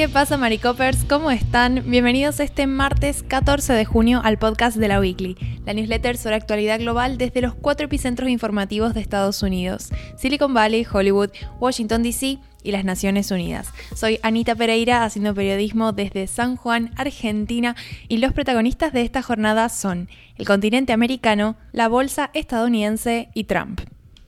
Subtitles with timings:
[0.00, 1.04] ¿Qué pasa, Maricopers?
[1.04, 1.82] ¿Cómo están?
[1.84, 5.36] Bienvenidos este martes 14 de junio al podcast de la Weekly,
[5.66, 10.86] la newsletter sobre actualidad global desde los cuatro epicentros informativos de Estados Unidos: Silicon Valley,
[10.90, 11.28] Hollywood,
[11.60, 13.74] Washington DC y las Naciones Unidas.
[13.94, 17.76] Soy Anita Pereira haciendo periodismo desde San Juan, Argentina,
[18.08, 23.82] y los protagonistas de esta jornada son el continente americano, la bolsa estadounidense y Trump.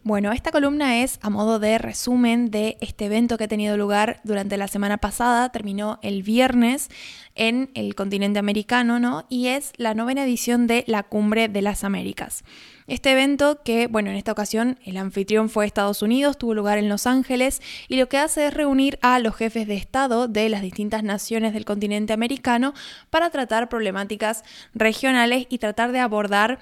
[0.05, 4.20] Bueno, esta columna es a modo de resumen de este evento que ha tenido lugar
[4.24, 6.88] durante la semana pasada, terminó el viernes
[7.37, 9.27] en el continente americano, ¿no?
[9.29, 12.43] Y es la novena edición de la Cumbre de las Américas.
[12.88, 16.88] Este evento que, bueno, en esta ocasión el anfitrión fue Estados Unidos, tuvo lugar en
[16.88, 20.62] Los Ángeles y lo que hace es reunir a los jefes de Estado de las
[20.62, 22.74] distintas naciones del continente americano
[23.10, 24.43] para tratar problemáticas
[24.74, 26.59] regionales y tratar de abordar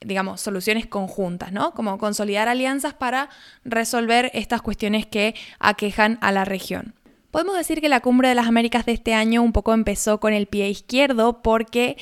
[0.00, 1.72] digamos, soluciones conjuntas, ¿no?
[1.72, 3.28] Como consolidar alianzas para
[3.64, 6.94] resolver estas cuestiones que aquejan a la región.
[7.30, 10.32] Podemos decir que la cumbre de las Américas de este año un poco empezó con
[10.32, 11.96] el pie izquierdo porque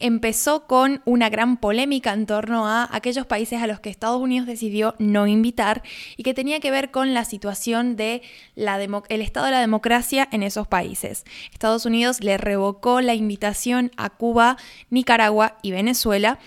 [0.00, 4.46] empezó con una gran polémica en torno a aquellos países a los que Estados Unidos
[4.46, 5.82] decidió no invitar
[6.16, 8.22] y que tenía que ver con la situación de
[8.56, 11.24] el estado de la democracia en esos países.
[11.52, 14.56] Estados Unidos le revocó la invitación a Cuba,
[14.88, 16.38] Nicaragua y Venezuela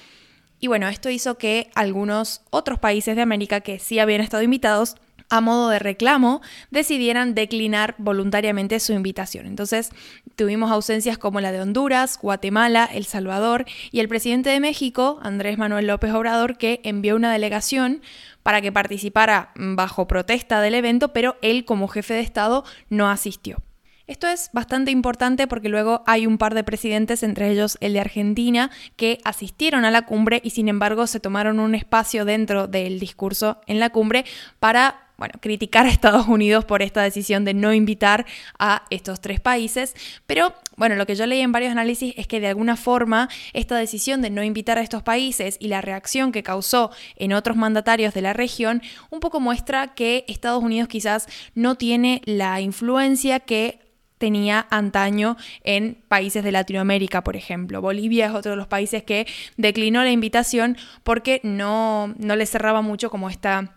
[0.63, 4.95] y bueno, esto hizo que algunos otros países de América que sí habían estado invitados
[5.29, 9.45] a modo de reclamo, decidieran declinar voluntariamente su invitación.
[9.45, 9.89] Entonces,
[10.37, 15.57] tuvimos ausencias como la de Honduras, Guatemala, El Salvador y el presidente de México, Andrés
[15.57, 18.01] Manuel López Obrador, que envió una delegación
[18.41, 23.57] para que participara bajo protesta del evento, pero él como jefe de Estado no asistió.
[24.05, 28.01] Esto es bastante importante porque luego hay un par de presidentes, entre ellos el de
[28.01, 32.99] Argentina, que asistieron a la cumbre y sin embargo se tomaron un espacio dentro del
[32.99, 34.25] discurso en la cumbre
[34.59, 38.25] para bueno, criticar a Estados Unidos por esta decisión de no invitar
[38.59, 39.95] a estos tres países,
[40.25, 43.77] pero bueno, lo que yo leí en varios análisis es que de alguna forma esta
[43.77, 48.13] decisión de no invitar a estos países y la reacción que causó en otros mandatarios
[48.13, 53.83] de la región un poco muestra que Estados Unidos quizás no tiene la influencia que
[54.23, 55.35] tenía antaño
[55.65, 57.81] en países de Latinoamérica, por ejemplo.
[57.81, 62.81] Bolivia es otro de los países que declinó la invitación porque no, no le cerraba
[62.81, 63.75] mucho como esta,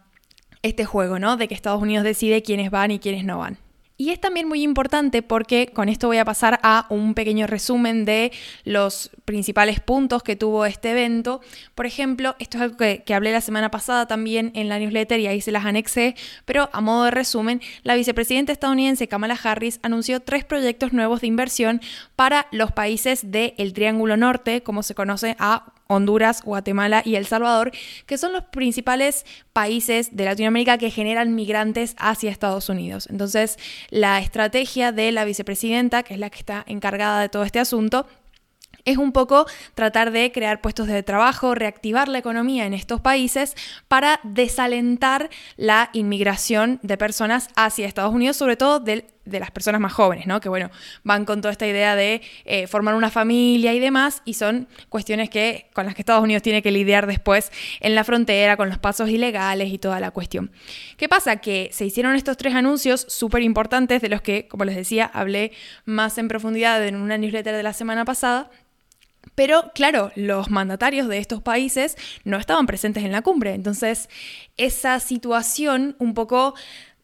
[0.62, 1.36] este juego, ¿no?
[1.36, 3.58] De que Estados Unidos decide quiénes van y quiénes no van.
[3.98, 8.04] Y es también muy importante porque con esto voy a pasar a un pequeño resumen
[8.04, 8.30] de
[8.64, 11.40] los principales puntos que tuvo este evento.
[11.74, 15.28] Por ejemplo, esto es algo que, hablé la semana pasada también en la newsletter y
[15.28, 16.14] ahí se las anexé,
[16.44, 21.28] pero a modo de resumen, la vicepresidenta estadounidense Kamala Harris anunció tres proyectos nuevos de
[21.28, 21.80] inversión
[22.16, 27.72] para los países del Triángulo Norte, como se conoce a Honduras, Guatemala y El Salvador,
[28.06, 33.08] que son los principales países de Latinoamérica que generan migrantes hacia Estados Unidos.
[33.10, 33.58] Entonces,
[33.90, 38.06] la estrategia de la vicepresidenta, que es la que está encargada de todo este asunto,
[38.86, 43.54] es un poco tratar de crear puestos de trabajo, reactivar la economía en estos países
[43.88, 48.80] para desalentar la inmigración de personas hacia Estados Unidos, sobre todo
[49.26, 50.40] de, las personas más jóvenes, ¿no?
[50.40, 50.70] Que bueno,
[51.04, 55.28] van con toda esta idea de eh, formar una familia y demás, y son cuestiones
[55.28, 58.78] que, con las que Estados Unidos tiene que lidiar después en la frontera, con los
[58.78, 60.50] pasos ilegales y toda la cuestión.
[60.96, 61.36] ¿Qué pasa?
[61.36, 65.52] Que se hicieron estos tres anuncios súper importantes, de los que, como les decía, hablé
[65.84, 68.50] más en profundidad en una newsletter de la semana pasada
[69.34, 73.54] pero claro, los mandatarios de estos países no estaban presentes en la cumbre.
[73.54, 74.08] Entonces,
[74.56, 76.54] esa situación un poco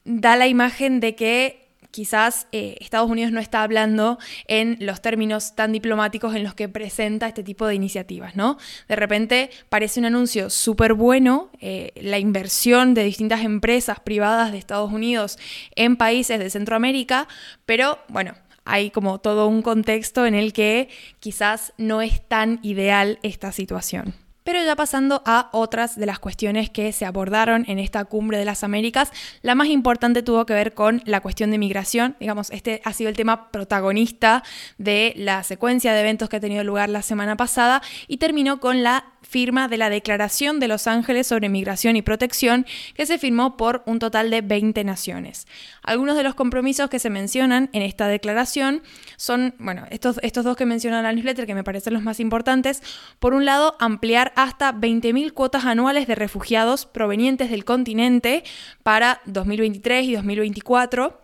[0.04, 1.61] da la imagen de que
[1.92, 6.68] quizás eh, Estados Unidos no está hablando en los términos tan diplomáticos en los que
[6.68, 8.58] presenta este tipo de iniciativas, ¿no?
[8.88, 14.58] De repente parece un anuncio súper bueno, eh, la inversión de distintas empresas privadas de
[14.58, 15.38] Estados Unidos
[15.76, 17.28] en países de Centroamérica,
[17.66, 20.88] pero bueno, hay como todo un contexto en el que
[21.20, 24.14] quizás no es tan ideal esta situación.
[24.44, 28.44] Pero ya pasando a otras de las cuestiones que se abordaron en esta cumbre de
[28.44, 29.12] las Américas,
[29.42, 32.16] la más importante tuvo que ver con la cuestión de migración.
[32.20, 34.42] Digamos, este ha sido el tema protagonista
[34.78, 38.82] de la secuencia de eventos que ha tenido lugar la semana pasada y terminó con
[38.82, 43.56] la firma de la Declaración de Los Ángeles sobre Migración y Protección, que se firmó
[43.56, 45.46] por un total de 20 naciones.
[45.82, 48.82] Algunos de los compromisos que se mencionan en esta declaración
[49.16, 52.82] son, bueno, estos, estos dos que mencionan la newsletter, que me parecen los más importantes.
[53.18, 58.44] Por un lado, ampliar hasta 20.000 cuotas anuales de refugiados provenientes del continente
[58.82, 61.22] para 2023 y 2024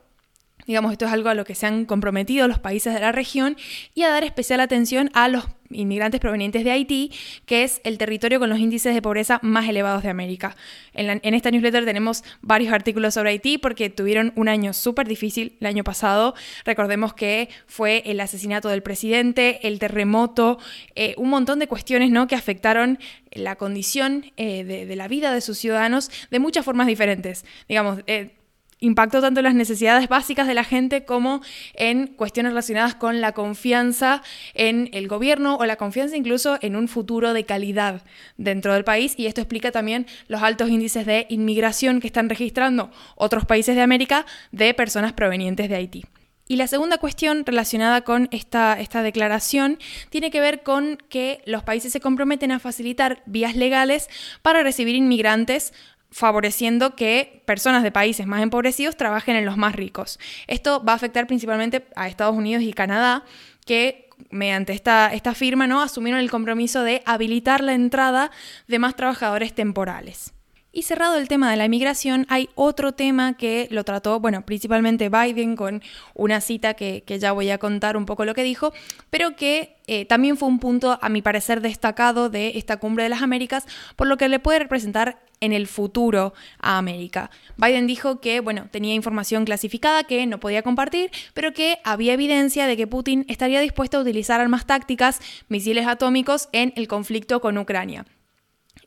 [0.69, 3.56] Digamos, esto es algo a lo que se han comprometido los países de la región
[3.94, 7.12] y a dar especial atención a los inmigrantes provenientes de Haití,
[7.46, 10.56] que es el territorio con los índices de pobreza más elevados de América.
[10.94, 15.66] En, esta newsletter tenemos varios artículos sobre Haití porque tuvieron un año súper difícil el
[15.66, 16.34] año pasado.
[16.64, 20.58] Recordemos que fue el asesinato del presidente, el terremoto,
[20.94, 22.26] eh, un montón de cuestiones ¿no?
[22.26, 22.98] que afectaron
[23.32, 27.44] la condición eh, de, la vida de sus ciudadanos de muchas formas diferentes.
[27.68, 28.38] Digamos, eh,
[28.80, 31.42] impactó tanto en las necesidades básicas de la gente como
[31.75, 34.22] en cuestiones relacionadas con la confianza
[34.54, 38.02] en el gobierno o la confianza incluso en un futuro de calidad
[38.36, 42.90] dentro del país y esto explica también los altos índices de inmigración que están registrando
[43.16, 46.04] otros países de América de personas provenientes de Haití.
[46.50, 49.78] Y la segunda cuestión relacionada con esta, esta, declaración
[50.08, 54.08] tiene que ver con que los países se comprometen a facilitar vías legales
[54.40, 55.75] para recibir inmigrantes
[56.10, 60.19] favoreciendo que personas de países más empobrecidos trabajen en los más ricos.
[60.46, 63.25] Esto va a afectar principalmente a Estados Unidos y Canadá,
[63.66, 65.82] que mediante esta, esta firma ¿no?
[65.82, 68.31] asumieron el compromiso de habilitar la entrada
[68.66, 70.32] de más trabajadores temporales.
[70.70, 75.08] Y cerrado el tema de la inmigración, hay otro tema que lo trató, bueno, principalmente
[75.08, 75.82] Biden con
[76.12, 78.74] una cita que, ya voy a contar un poco lo que dijo,
[79.08, 83.08] pero que eh, también fue un punto, a mi parecer, destacado de esta cumbre de
[83.08, 83.66] las Américas,
[83.96, 87.30] por lo que le puede representar en el futuro a América.
[87.56, 92.66] Biden dijo que, bueno, tenía información clasificada que no podía compartir, pero que había evidencia
[92.66, 97.56] de que Putin estaría dispuesto a utilizar armas tácticas, misiles atómicos en el conflicto con
[97.56, 98.04] Ucrania.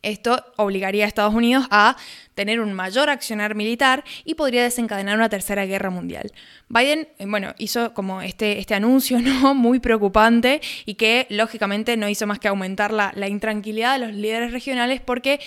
[0.02, 1.96] Esto obligaría a Estados Unidos a
[2.34, 6.32] tener un mayor accionar militar y podría desencadenar una tercera guerra mundial.
[6.68, 9.54] Biden, eh, bueno, hizo como este, este anuncio ¿no?
[9.54, 14.14] muy preocupante y que lógicamente no hizo más que aumentar la, la intranquilidad de los
[14.14, 15.40] líderes regionales porque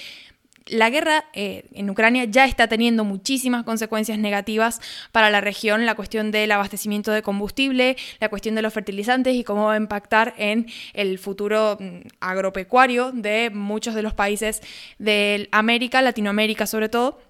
[0.67, 4.81] la guerra eh, en Ucrania ya está teniendo muchísimas consecuencias negativas
[5.11, 9.43] para la región, la cuestión del abastecimiento de combustible, la cuestión de los fertilizantes y
[9.43, 14.61] cómo va a impactar en el futuro mm, agropecuario de muchos de los países
[14.97, 17.21] de América, Latinoamérica sobre todo.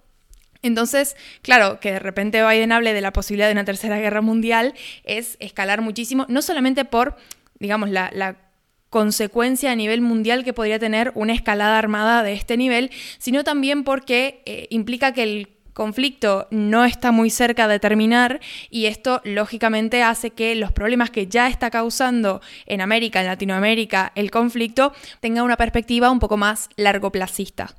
[0.62, 4.74] Entonces, claro, que de repente Biden hable de la posibilidad de una tercera guerra mundial
[5.04, 7.18] es escalar muchísimo, no solamente por
[7.60, 8.36] digamos, la, la
[8.96, 13.84] consecuencia a nivel mundial que podría tener una escalada armada de este nivel, sino también
[13.84, 18.40] porque eh, implica que el conflicto no está muy cerca de terminar
[18.70, 24.14] y esto lógicamente hace que los problemas que ya está causando en América, en Latinoamérica,
[24.16, 27.76] el conflicto, tenga una perspectiva un poco más largoplacista.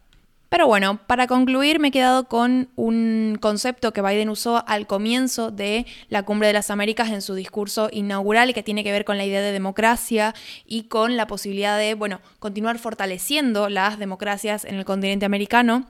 [0.57, 5.51] Pero bueno, para concluir me he quedado con un concepto que Biden usó al comienzo
[5.51, 9.05] de la Cumbre de las Américas en su discurso inaugural y que tiene que ver
[9.05, 14.65] con la idea de democracia y con la posibilidad de, bueno, continuar fortaleciendo las democracias
[14.65, 15.85] en el continente americano,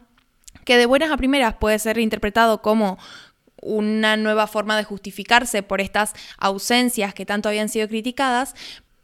[0.64, 2.98] que de buenas a primeras puede ser interpretado como
[3.62, 8.56] una nueva forma de justificarse por estas ausencias que tanto habían sido criticadas,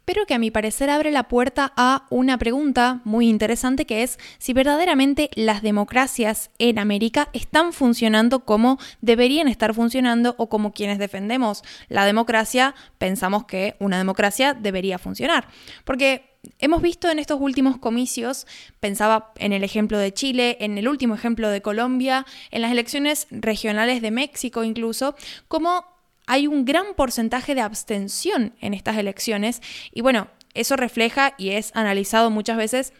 [0.05, 4.19] pero que a mi parecer abre la puerta a una pregunta muy interesante que es
[4.37, 10.99] si verdaderamente las democracias en América están funcionando como deberían estar funcionando o como quienes
[10.99, 15.47] defendemos la democracia pensamos que una democracia debería funcionar.
[15.85, 18.47] Porque hemos visto en estos últimos comicios,
[18.79, 23.27] pensaba en el ejemplo de Chile, en el último ejemplo de Colombia, en las elecciones
[23.31, 25.15] regionales de México incluso,
[25.47, 25.92] como
[26.25, 29.61] hay un gran porcentaje de abstención en estas elecciones.
[29.91, 32.93] Y bueno, eso refleja y es analizado muchas veces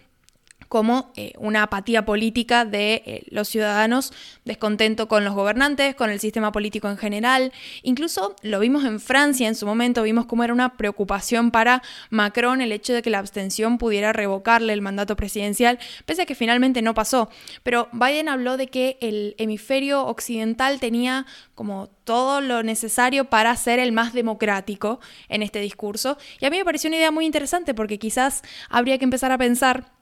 [0.74, 4.12] como eh, una apatía política de eh, los ciudadanos,
[4.44, 7.54] descontento con los gobernantes, con el sistema político en general.
[7.83, 12.59] Incluso lo vimos en Francia en su momento, vimos cómo era una preocupación para Macron
[12.59, 16.81] el hecho de que la abstención pudiera revocarle el mandato presidencial, pese a que finalmente
[16.81, 17.30] no pasó.
[17.62, 23.78] Pero Biden habló de que el hemisferio occidental tenía como todo lo necesario para ser
[23.78, 26.18] el más democrático en este discurso.
[26.40, 29.38] Y a mí me pareció una idea muy interesante porque quizás habría que empezar a
[29.38, 29.93] pensar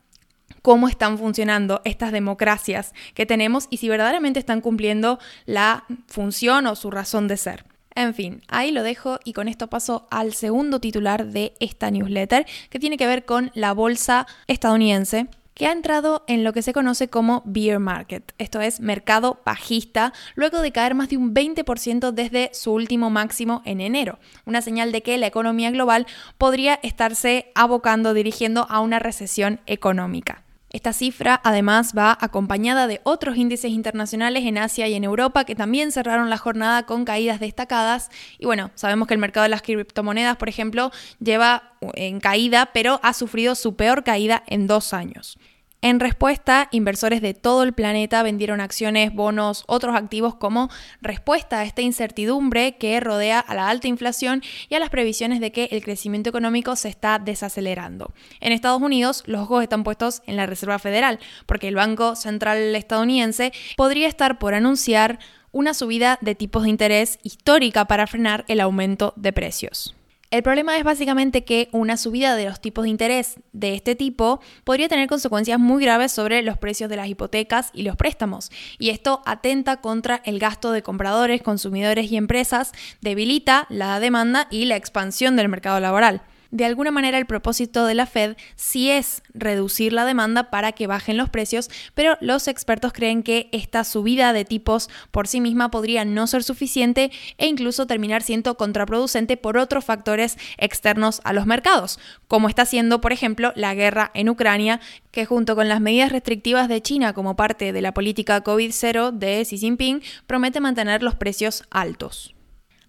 [0.62, 6.76] cómo están funcionando estas democracias que tenemos y si verdaderamente están cumpliendo la función o
[6.76, 7.66] su razón de ser.
[7.94, 12.46] En fin, ahí lo dejo y con esto paso al segundo titular de esta newsletter
[12.70, 16.74] que tiene que ver con la bolsa estadounidense que ha entrado en lo que se
[16.74, 22.12] conoce como beer market, esto es mercado bajista, luego de caer más de un 20%
[22.12, 27.52] desde su último máximo en enero, una señal de que la economía global podría estarse
[27.54, 30.44] abocando, dirigiendo a una recesión económica.
[30.72, 35.54] Esta cifra además va acompañada de otros índices internacionales en Asia y en Europa que
[35.54, 38.10] también cerraron la jornada con caídas destacadas.
[38.40, 43.02] Y bueno, sabemos que el mercado de las criptomonedas, por ejemplo, lleva en caída, pero
[43.04, 45.38] ha sufrido su peor caída en dos años.
[45.84, 50.70] En respuesta, inversores de todo el planeta vendieron acciones, bonos, otros activos como
[51.02, 55.52] respuesta a esta incertidumbre que rodea a la alta inflación y a las previsiones de
[55.52, 58.14] que el crecimiento económico se está desacelerando.
[58.42, 62.76] En Estados Unidos, los ojos están puestos en la Reserva Federal, porque el Banco Central
[62.76, 65.18] estadounidense podría estar por anunciar
[65.52, 69.96] una subida de tipos de interés histórica para frenar el aumento de precios.
[70.32, 74.40] El problema es básicamente que una subida de los tipos de interés de este tipo
[74.64, 78.92] podría tener consecuencias muy graves sobre los precios de las hipotecas y los préstamos, y
[78.92, 82.72] esto atenta contra el gasto de compradores, consumidores y empresas,
[83.02, 86.22] debilita la demanda y la expansión del mercado laboral
[86.52, 90.88] de alguna manera el propósito de la Fed sí es reducir la demanda para que
[90.88, 95.72] bajen los precios, pero los expertos creen que esta subida de tipos por sí misma
[95.72, 101.46] podría no ser suficiente e incluso terminar siendo contraproducente por otros factores externos a los
[101.46, 104.80] mercados, como está siendo, por ejemplo, la guerra en Ucrania,
[105.12, 109.44] que junto con las medidas restrictivas de China como parte de la política COVID-0 de
[109.46, 112.36] Xi Jinping promete mantener los precios altos.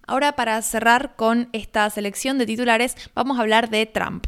[0.05, 4.25] Ahora para cerrar con esta selección de titulares vamos a hablar de Trump.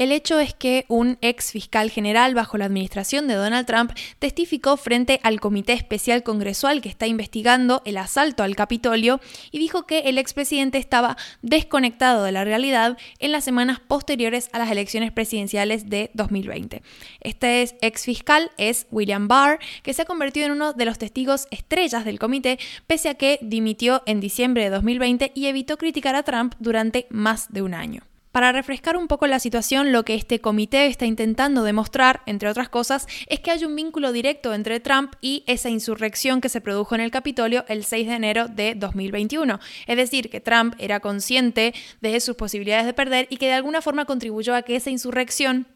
[0.00, 4.78] El hecho es que un ex fiscal general bajo la administración de Donald Trump testificó
[4.78, 9.98] frente al Comité Especial Congresual que está investigando el asalto al Capitolio y dijo que
[9.98, 15.90] el expresidente estaba desconectado de la realidad en las semanas posteriores a las elecciones presidenciales
[15.90, 16.80] de 2020.
[17.20, 21.46] Este ex fiscal es William Barr, que se ha convertido en uno de los testigos
[21.50, 26.22] estrellas del comité, pese a que dimitió en diciembre de 2020 y evitó criticar a
[26.22, 28.09] Trump durante más de un año.
[28.32, 32.68] Para refrescar un poco la situación, lo que este comité está intentando demostrar, entre otras
[32.68, 36.94] cosas, es que hay un vínculo directo entre Trump y esa insurrección que se produjo
[36.94, 39.58] en el Capitolio el 6 de enero de 2021.
[39.88, 43.82] Es decir, que Trump era consciente de sus posibilidades de perder y que de alguna
[43.82, 45.66] forma contribuyó a que esa insurrección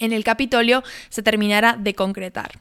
[0.00, 2.60] en el Capitolio se terminara de concretar.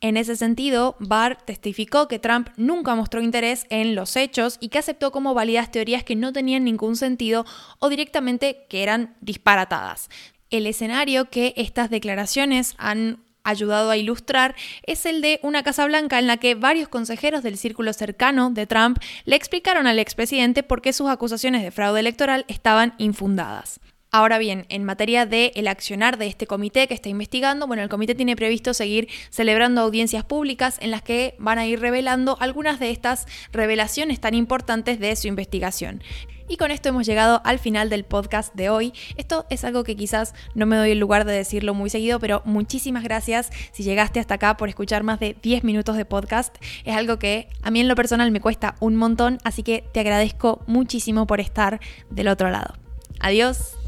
[0.00, 4.78] En ese sentido, Barr testificó que Trump nunca mostró interés en los hechos y que
[4.78, 7.44] aceptó como válidas teorías que no tenían ningún sentido
[7.80, 10.08] o directamente que eran disparatadas.
[10.50, 16.18] El escenario que estas declaraciones han ayudado a ilustrar es el de una Casa Blanca
[16.18, 20.80] en la que varios consejeros del círculo cercano de Trump le explicaron al expresidente por
[20.80, 23.80] qué sus acusaciones de fraude electoral estaban infundadas.
[24.10, 27.90] Ahora bien, en materia de el accionar de este comité que está investigando, bueno, el
[27.90, 32.80] comité tiene previsto seguir celebrando audiencias públicas en las que van a ir revelando algunas
[32.80, 36.02] de estas revelaciones tan importantes de su investigación.
[36.48, 38.94] Y con esto hemos llegado al final del podcast de hoy.
[39.18, 42.40] Esto es algo que quizás no me doy el lugar de decirlo muy seguido, pero
[42.46, 46.56] muchísimas gracias si llegaste hasta acá por escuchar más de 10 minutos de podcast.
[46.86, 50.00] Es algo que a mí en lo personal me cuesta un montón, así que te
[50.00, 52.72] agradezco muchísimo por estar del otro lado.
[53.20, 53.78] Adiós.